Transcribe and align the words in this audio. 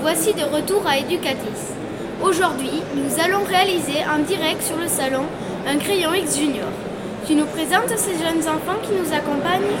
voici 0.00 0.32
de 0.34 0.44
retour 0.44 0.82
à 0.86 0.98
Educatis. 0.98 1.72
Aujourd'hui, 2.22 2.82
nous 2.96 3.12
allons 3.22 3.44
réaliser 3.44 4.04
en 4.04 4.20
direct 4.20 4.62
sur 4.62 4.76
le 4.76 4.88
salon 4.88 5.24
un 5.66 5.76
crayon 5.78 6.12
X 6.14 6.36
Junior. 6.38 6.68
Tu 7.26 7.34
nous 7.34 7.46
présentes 7.46 7.92
ces 7.96 8.16
jeunes 8.16 8.42
enfants 8.44 8.80
qui 8.82 8.92
nous 8.92 9.08
accompagnent 9.12 9.76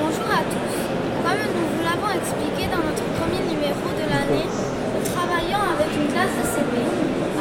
Bonjour 0.00 0.28
à 0.30 0.42
tous. 0.46 0.74
Comme 1.22 1.42
nous 1.54 1.66
vous 1.74 1.82
l'avons 1.82 2.12
expliqué 2.14 2.70
dans 2.70 2.82
notre 2.82 3.06
premier 3.18 3.42
numéro 3.46 3.86
de 3.94 4.06
l'année, 4.06 4.46
nous 4.46 5.04
travaillons 5.06 5.62
avec 5.66 5.90
une 5.94 6.10
classe 6.10 6.34
de 6.38 6.46
CP. 6.46 6.74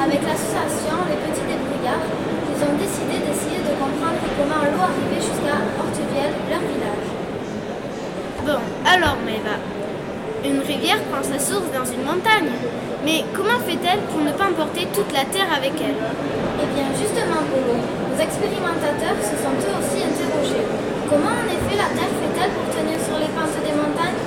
Avec 0.01 0.21
l'association 0.21 0.97
Les 1.09 1.19
Petits 1.29 1.45
Débrouillards, 1.45 2.09
ils 2.09 2.61
ont 2.61 2.75
décidé 2.77 3.21
d'essayer 3.21 3.61
de 3.61 3.73
comprendre 3.77 4.21
comment 4.37 4.65
l'eau 4.65 4.81
arrivait 4.81 5.21
jusqu'à 5.21 5.61
Hortevielle, 5.77 6.35
leur 6.49 6.61
village. 6.61 7.09
Bon, 8.45 8.59
alors 8.85 9.17
Maëva, 9.25 9.57
une 10.45 10.59
rivière 10.59 11.01
prend 11.09 11.23
sa 11.23 11.39
source 11.39 11.71
dans 11.73 11.85
une 11.85 11.94
montagne. 12.05 12.53
Mais 13.01 13.25
comment 13.33 13.57
fait-elle 13.65 14.01
pour 14.13 14.21
ne 14.21 14.33
pas 14.37 14.49
emporter 14.53 14.85
toute 14.93 15.09
la 15.09 15.25
terre 15.25 15.49
avec 15.49 15.73
elle? 15.81 15.97
Eh 15.97 16.67
bien, 16.73 16.87
justement, 16.93 17.41
Polo, 17.49 17.77
nos 17.81 18.17
expérimentateurs 18.21 19.17
se 19.21 19.35
sont 19.41 19.57
eux 19.57 19.75
aussi 19.81 20.05
interrogés. 20.05 20.65
Comment 21.09 21.37
en 21.37 21.47
effet 21.49 21.77
la 21.77 21.89
terre 21.93 22.13
fait-elle 22.17 22.53
pour 22.53 22.65
tenir 22.73 22.97
sur 23.01 23.17
les 23.21 23.29
pentes 23.33 23.57
des 23.61 23.73
montagnes? 23.73 24.21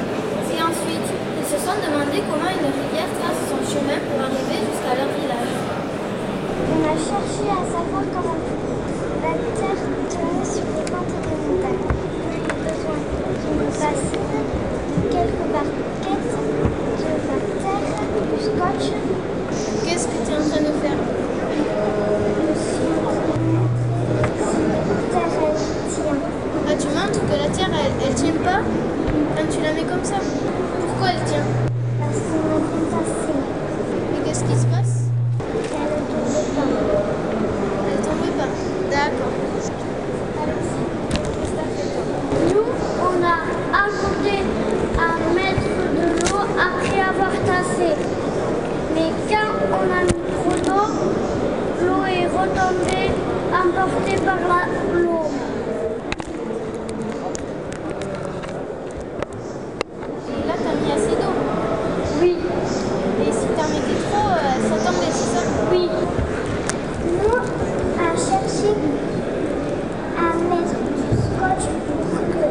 Et 0.50 0.58
ensuite, 0.62 1.08
ils 1.10 1.48
se 1.48 1.58
sont 1.58 1.78
demandé 1.78 2.18
comment 2.26 2.50
une 2.50 2.70
rivière 2.70 3.10
trace 3.18 3.46
son 3.46 3.62
chemin 3.62 3.98
pour 4.10 4.18
arriver 4.26 4.58
jusqu'à 4.62 4.94
leur 4.98 5.10
village. 5.14 5.54
On 6.70 6.82
a 6.82 6.94
cherché 6.98 7.46
à 7.46 7.62
savoir 7.62 8.02
comment 8.14 8.38
la 9.22 9.34
terre 9.58 9.67
tu 28.44 29.60
la 29.62 29.72
mets 29.72 29.82
comme 29.88 30.04
ça. 30.04 30.16
Pourquoi 30.86 31.08
elle 31.10 31.24
tient 31.24 31.38
a 32.00 32.08
fait 32.10 32.20
tasser, 32.90 33.38
Et 34.16 34.26
qu'est-ce 34.26 34.44
qui 34.44 34.56
se 34.56 34.66
passe 34.66 34.94
elle 35.50 35.54
ne 35.54 36.06
tombe 36.10 36.52
pas. 36.56 36.68
Elle 37.88 38.00
tombe 38.04 38.26
pas. 38.36 38.50
D'accord. 38.90 39.34
Nous, 42.48 42.68
on 43.00 43.24
a 43.24 43.36
ajouté 43.84 44.36
à 44.98 45.34
mettre 45.34 45.68
de 45.94 46.06
l'eau 46.30 46.42
après 46.58 47.00
avoir 47.00 47.32
tassé. 47.46 47.90
Mais 48.94 49.08
quand 49.28 49.52
on 49.72 49.86
a 49.90 50.02
mis 50.04 50.22
trop 50.34 50.58
d'eau, 50.64 50.86
l'eau 51.86 52.04
est 52.06 52.26
retombée, 52.26 53.10
emportée 53.52 54.18
par 54.24 54.36
la- 54.48 54.98
l'eau. 55.00 55.24
Et 60.28 60.46
là, 60.46 60.54
tu 60.56 60.68
as 60.68 60.74
mis 60.84 60.92
assez 60.92 61.16
d'eau. 61.16 61.34
Oui, 62.20 62.36
Et 63.20 63.32
si 63.32 63.46
tu 63.46 63.60
en 63.60 63.68
mettais 63.68 64.00
trop, 64.10 64.28
euh, 64.28 64.68
ça 64.68 64.76
tombait, 64.90 65.12
c'est 65.12 65.36
ça 65.36 65.42
oui. 65.70 65.88
Nous, 67.04 67.30
on 67.30 68.02
a 68.02 68.16
cherché 68.16 68.70
à 70.16 70.34
mettre 70.34 70.78
du 70.96 71.16
scotch 71.16 71.64
pour 71.86 72.00
que 72.32 72.38
la 72.40 72.48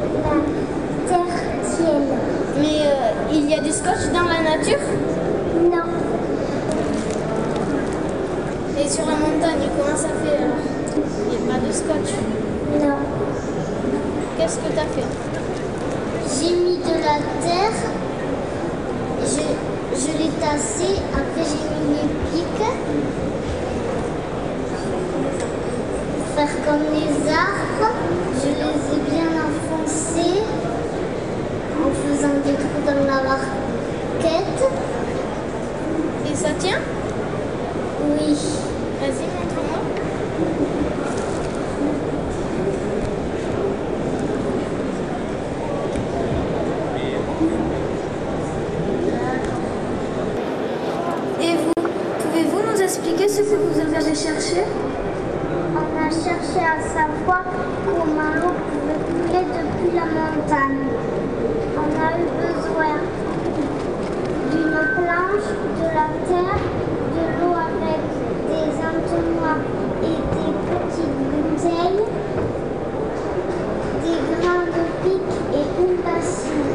terre 1.07 1.35
tienne. 1.63 2.07
Mais 2.59 2.79
euh, 2.85 3.33
il 3.33 3.49
y 3.49 3.53
a 3.53 3.59
du 3.59 3.71
scotch 3.71 4.03
dans 4.13 4.27
la 4.27 4.41
nature 4.57 4.79
Non, 5.63 5.83
Et 8.79 8.87
comment 9.78 9.97
ça 9.97 10.09
fait 10.23 10.38
alors 10.38 10.62
Il 11.31 11.38
n'y 11.38 11.50
a 11.50 11.53
pas 11.53 11.59
de 11.66 11.72
scotch. 11.72 12.13
non. 12.79 12.97
Qu'est-ce 14.38 14.57
que 14.57 14.72
tu 14.72 14.79
as 14.79 14.90
fait 14.94 15.09
J'ai 16.40 16.56
mis 16.56 16.78
de 16.78 16.94
la 16.94 17.18
terre, 17.41 17.78
je, 19.23 19.97
je 19.97 20.18
l'ai 20.18 20.29
tassé, 20.40 21.01
après 21.13 21.44
j'ai 21.44 21.63
mis 21.73 21.95
mes 21.95 22.07
pics 22.31 22.68
faire 26.38 26.47
comme 26.66 26.84
les 26.94 27.31
arbres. 27.31 27.95
Je 28.35 28.50
les 28.50 28.78
ai 28.94 29.00
bien 29.09 29.29
enfoncés 29.47 30.44
en 31.84 31.89
faisant 32.01 32.38
des 32.45 32.53
trous 32.53 32.85
dans 32.85 33.06
la 33.06 33.24
barquette. 33.24 34.63
Et 36.31 36.35
ça 36.35 36.50
tient 36.59 36.79
Oui, 38.03 38.38
Vas-y, 39.00 39.25
montre-moi. 39.35 39.79
Et 51.41 51.56
vous, 51.56 51.74
pouvez-vous 52.22 52.72
nous 52.72 52.81
expliquer 52.81 53.28
ce 53.28 53.41
que 53.41 53.56
vous 53.56 53.79
avez 53.79 54.16
cherché 54.16 54.63
on 55.78 56.00
a 56.00 56.09
cherché 56.09 56.59
à 56.59 56.81
savoir 56.81 57.44
comment 57.85 58.34
l'eau 58.34 58.56
pouvait 58.66 59.03
couler 59.06 59.45
depuis 59.45 59.95
la 59.95 60.06
montagne. 60.06 60.88
On 61.78 61.89
a 62.01 62.09
eu 62.18 62.25
besoin 62.41 62.95
d'une 64.51 64.79
planche, 64.95 65.50
de 65.78 65.88
la 65.94 66.07
terre, 66.25 66.62
de 67.13 67.24
l'eau 67.38 67.53
avec 67.53 68.01
des 68.50 68.69
entonnoirs 68.79 69.63
et 70.01 70.18
des 70.34 70.53
petites 70.66 71.19
bouteilles, 71.29 72.06
des 74.03 74.19
grains 74.41 74.66
de 74.66 74.83
pique 75.03 75.38
et 75.53 75.68
une 75.83 75.97
bassine. 76.01 76.74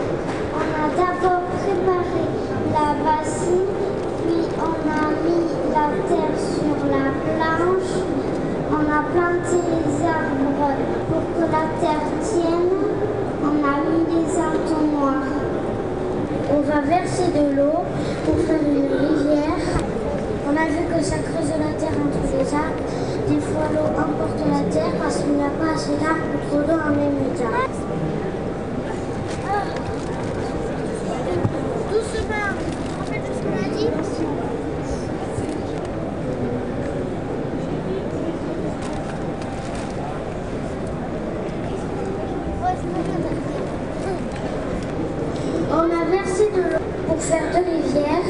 On 0.54 0.66
a 0.78 0.86
d'abord 0.96 1.42
préparé 1.58 2.24
la 2.72 2.88
bassine, 3.02 3.66
puis 4.26 4.46
on 4.60 4.76
a 4.90 5.10
mis 5.24 5.46
la 5.72 5.86
terre 6.06 6.38
sur 6.38 6.76
la 6.88 7.06
planche. 7.24 8.12
On 8.82 8.90
a 8.90 9.02
planté 9.14 9.58
les 9.62 10.04
arbres 10.04 10.74
pour 11.08 11.22
que 11.36 11.44
la 11.52 11.64
terre 11.80 12.06
tienne. 12.20 12.82
On 13.40 13.62
a 13.62 13.74
mis 13.88 14.04
des 14.06 14.26
entonnoirs. 14.36 15.30
On 16.50 16.60
va 16.62 16.80
verser 16.80 17.28
de 17.30 17.56
l'eau 17.56 17.78
pour 18.24 18.38
faire 18.38 18.60
une 18.60 18.90
rivière. 18.90 19.62
On 20.48 20.56
a 20.56 20.66
vu 20.66 20.82
que 20.92 21.00
ça 21.04 21.16
creuse 21.18 21.50
la 21.50 21.72
terre 21.78 21.94
entre 21.94 22.22
les 22.36 22.54
arbres. 22.54 22.82
Des 23.28 23.40
fois, 23.40 23.66
l'eau 23.72 23.88
emporte 23.96 24.42
la 24.50 24.62
terre 24.72 24.94
parce 25.00 25.18
qu'il 25.18 25.34
n'y 25.34 25.44
a 25.44 25.50
pas 25.60 25.74
assez 25.76 25.92
d'arbres 25.92 26.34
ou 26.34 26.38
trop 26.48 26.62
d'eau 26.62 26.80
en 26.80 26.90
même 26.90 27.22
temps. 27.38 27.54
Doucement, 31.92 32.50
tu 32.58 32.70
te 32.72 32.98
rappelles 32.98 33.22
de 33.22 33.32
ce 33.32 33.42
qu'on 33.42 33.54
a 33.54 33.76
dit 33.76 33.90
On 45.70 45.84
a 45.84 46.04
versé 46.10 46.50
de 46.54 46.62
l'eau 46.62 46.84
pour 47.08 47.20
faire 47.22 47.50
de 47.50 47.58
rivières. 47.58 48.28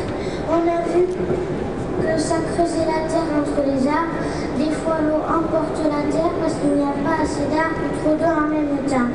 On 0.49 0.62
a 0.69 0.82
vu 0.88 1.06
que 1.06 2.20
ça 2.20 2.37
creusait 2.54 2.87
la 2.87 3.08
terre 3.08 3.31
entre 3.38 3.62
les 3.66 3.87
arbres. 3.88 4.20
Des 4.58 4.70
fois, 4.70 4.99
l'eau 5.02 5.22
emporte 5.26 5.78
la 5.84 6.12
terre 6.12 6.32
parce 6.40 6.54
qu'il 6.54 6.75
n'y 6.75 6.82
a 6.82 6.94
pas 7.02 7.22
assez 7.22 7.46
d'arbres 7.50 7.82
ou 7.84 7.99
trop 7.99 8.14
d'eau 8.16 8.25
en 8.25 8.49
même 8.49 8.78
temps. 8.87 9.10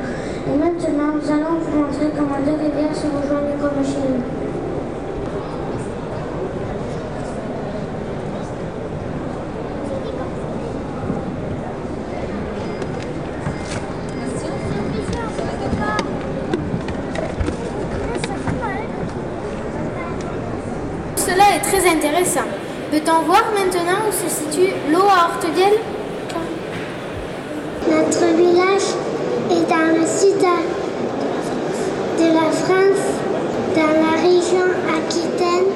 Et 0.46 0.56
maintenant, 0.56 1.14
nous 1.14 1.30
allons 1.30 1.58
vous 1.60 1.78
montrer 1.78 2.10
comment 2.16 2.40
deux 2.44 2.52
rivières 2.52 2.94
se 2.94 3.06
rejoignent 3.06 3.58
comme 3.60 3.84
chez 3.84 4.08
nous. 4.08 4.22
Cela 21.28 21.44
très 21.60 21.88
intéressant. 21.88 22.46
Peut-on 22.90 23.22
voir 23.26 23.44
maintenant 23.52 24.00
où 24.08 24.12
se 24.12 24.28
situe 24.28 24.72
l'eau 24.90 25.02
à 25.02 25.30
Hortevielle 25.30 25.78
Notre 27.88 28.36
village 28.36 28.88
est 29.50 29.68
dans 29.68 29.98
le 29.98 30.06
sud 30.06 30.40
de 32.18 32.34
la 32.34 32.50
France, 32.50 33.06
dans 33.74 33.94
la 34.02 34.22
région 34.22 34.66
Aquitaine. 34.96 35.72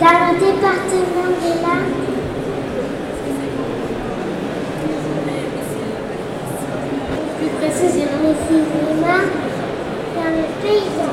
Dans 0.00 0.06
le 0.06 0.38
département 0.38 1.30
des 1.42 1.56
Landes. 1.62 1.96
Plus 7.38 7.48
précisément 7.58 8.16
Précisément, 8.26 8.96
dans 9.00 9.46
dans 10.16 10.30
le 10.30 10.46
paysan. 10.62 11.12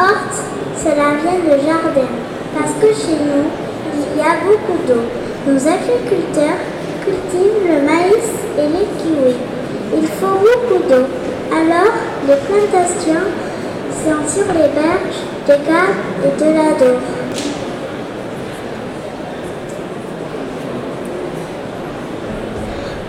Horte, 0.00 0.44
cela 0.76 1.18
vient 1.20 1.40
de 1.42 1.60
jardin, 1.60 2.08
parce 2.54 2.72
que 2.80 2.86
chez 2.94 3.18
nous, 3.18 3.50
il 3.96 4.16
y 4.16 4.20
a 4.20 4.36
beaucoup 4.46 4.78
d'eau. 4.86 5.02
Nos 5.44 5.58
agriculteurs 5.58 6.62
cultivent 7.04 7.66
le 7.66 7.82
maïs 7.82 8.30
et 8.56 8.68
les 8.68 8.86
kiwis. 8.96 9.36
Il 9.96 10.06
faut 10.06 10.38
beaucoup 10.38 10.84
d'eau. 10.88 11.06
Alors, 11.52 11.94
les 12.28 12.36
plantations 12.46 13.26
sont 13.90 14.22
sur 14.32 14.46
les 14.52 14.68
berges 14.68 15.18
de 15.48 15.66
Gare 15.66 15.96
et 16.24 16.38
de 16.38 16.44
l'Adour. 16.44 17.00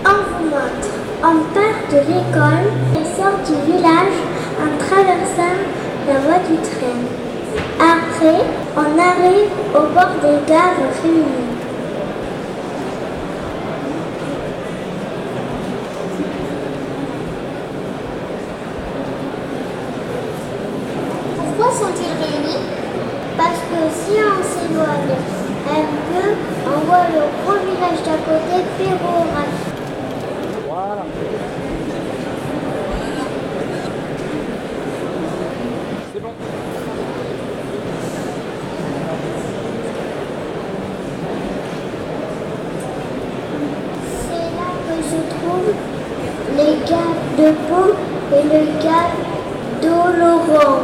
On 0.06 0.20
vous 0.26 0.46
montre. 0.50 0.90
On 1.22 1.54
part 1.54 1.82
de 1.92 1.98
l'école 1.98 2.72
et 2.96 3.06
sort 3.16 3.40
du 3.46 3.72
village 3.72 4.18
en 4.60 4.86
traversant 4.86 5.79
la 6.08 6.20
voie 6.20 6.40
du 6.50 6.56
train. 6.58 7.00
Après, 7.80 8.44
on 8.76 9.00
arrive 9.00 9.52
au 9.74 9.94
bord 9.94 10.16
des 10.22 10.52
gares 10.52 10.76
féminines. 11.02 11.58
Pourquoi 21.38 21.72
sont-ils 21.72 22.16
réunis 22.24 22.66
Parce 23.38 23.60
que 23.70 23.80
si 23.92 24.18
on 24.20 24.44
s'éloigne 24.44 25.16
un 25.70 25.86
peu, 26.12 26.30
on 26.66 26.86
voit 26.86 27.08
le 27.14 27.22
gros 27.44 27.60
village 27.66 28.04
d'à 28.04 28.18
côté, 28.26 28.64
Pérorac. 28.78 29.50
C'est 44.22 44.50
là 44.56 44.70
que 44.86 44.96
se 45.04 45.20
trouvent 45.30 45.74
les 46.58 46.74
gaves 46.88 47.28
de 47.38 47.52
Pau 47.68 48.10
et 48.32 48.44
le 48.44 48.62
gave 48.84 49.18
d'Oloron. 49.82 50.84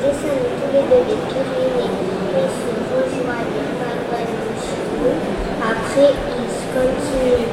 Descendent 0.00 0.48
tous 0.56 0.72
les 0.72 0.82
deux 0.82 1.04
des 1.04 1.20
Pyrénées 1.28 1.92
et 2.36 2.48
se 2.56 2.72
rejoignent 2.94 3.68
par 3.78 3.96
Chibou. 4.62 5.12
Après, 5.62 6.12
ils 6.38 6.54
continuent 6.72 7.48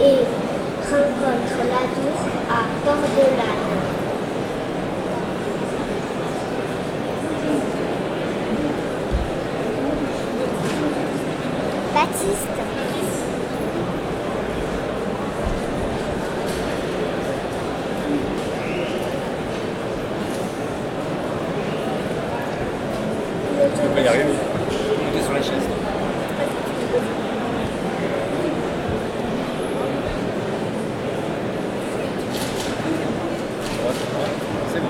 et 0.00 0.24
rencontrent 0.92 1.64
l'Adour 1.70 2.18
à 2.50 2.64
Port-de-Lanne. 2.84 3.62
Baptiste. 12.02 12.48
On 23.84 23.94
va 23.94 24.00
y 24.00 24.08
arriver. 24.08 24.24
Montez 24.24 25.22
sur 25.22 25.32
la 25.32 25.42
chaise. 25.42 25.66
C'est 34.72 34.80
bon. 34.80 34.88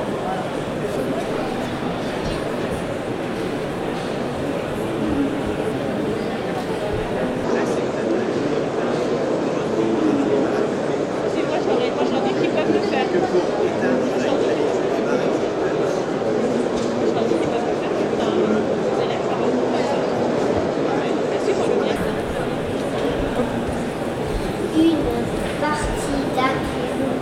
Moi, 11.49 11.59
j'en 11.67 11.77
ai, 11.85 11.91
moi, 11.91 12.05
j'en 12.11 12.23
ai 12.25 12.33
qui 12.41 12.49
peuvent 12.49 12.73
le 12.73 12.81
faire. 12.81 13.07
J'en 14.23 14.37
ai. 14.37 14.49
J'en 17.13 17.23
ai 17.23 17.37
qui 17.37 17.47
peuvent 17.47 17.69
le 17.69 17.77
faire. 17.81 17.93
Putain, 17.99 18.31
les 18.89 19.05
élèves, 19.05 19.25
ça 19.29 19.35
va 19.37 19.47
pas 19.73 19.85
ça. 19.85 19.99
Merci, 21.31 21.51
moi, 21.53 21.65
je 21.67 21.73
veux 21.73 21.81
bien. 21.83 21.97
Une 24.79 25.05
partie 25.61 26.23
d'Aquilou 26.37 27.13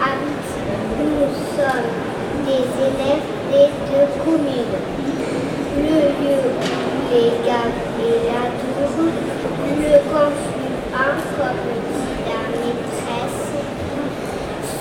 habite 0.00 0.50
où 0.98 1.04
nous 1.04 1.34
sommes 1.56 1.92
des 2.46 2.66
élèves 2.80 3.28
des 3.50 3.68
deux 3.90 4.08
communes. 4.24 4.78
Le 5.76 5.98
lieu 6.20 6.40
où 7.14 7.16
les 7.16 7.30
gaves 7.46 7.78
et 8.00 8.16
la 8.26 8.44
tour, 8.58 9.04
le 9.66 9.98
conflit 10.10 10.74
entre 10.94 11.46
dit 11.88 12.14
la 12.26 12.42
maîtresse, 12.50 13.44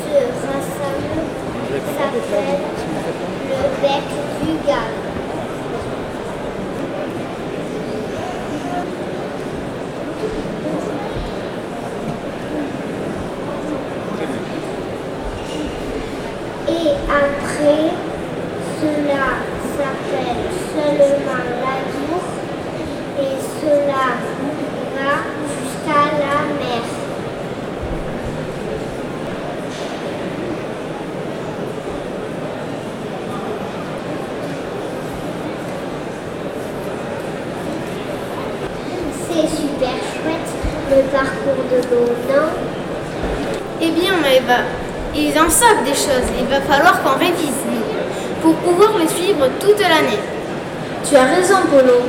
se 0.03 0.18
rassemble, 0.47 1.21
s'appelle 1.95 2.63
le 3.50 3.62
bec 3.81 4.07
du 4.41 4.53
gave. 4.68 5.03
Et 16.69 16.89
après, 17.10 17.84
cela 18.79 19.25
s'appelle 19.77 20.43
seulement 20.74 21.46
l'amour 21.62 22.24
et 23.19 23.36
cela 23.62 24.05
va 24.96 25.13
jusqu'à 25.48 26.03
la 26.19 26.38
mer. 26.60 26.84
C'est 39.29 39.42
super 39.55 39.95
chouette 40.12 40.50
le 40.89 41.01
parcours 41.12 41.63
de 41.72 41.77
l'eau, 41.89 42.12
non 42.29 42.48
Eh 43.81 43.91
bien, 43.91 44.13
Maëva, 44.22 44.63
ils 45.15 45.38
en 45.39 45.50
savent 45.50 45.83
des 45.86 45.93
choses. 45.93 46.27
Il 46.39 46.45
va 46.48 46.62
falloir 46.62 47.01
qu'on 47.01 47.17
révise, 47.17 47.62
nous, 47.69 48.41
pour 48.41 48.55
pouvoir 48.55 48.98
les 49.00 49.07
suivre 49.07 49.48
toute 49.60 49.79
l'année. 49.79 50.19
Tu 51.07 51.15
as 51.15 51.25
raison, 51.25 51.55
Polo. 51.69 52.00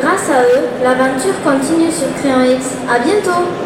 Grâce 0.00 0.28
à 0.30 0.42
eux, 0.42 0.64
l'aventure 0.82 1.34
continue 1.44 1.90
sur 1.90 2.08
Crayon 2.20 2.56
X. 2.56 2.66
À 2.88 2.98
bientôt! 2.98 3.63